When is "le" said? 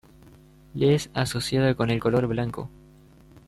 0.73-0.95